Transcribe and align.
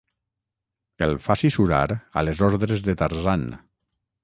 El 1.07 1.13
faci 1.25 1.51
surar 1.57 1.83
a 2.21 2.25
les 2.31 2.43
ordres 2.49 2.83
de 2.91 2.99
Tarzan. 3.03 3.47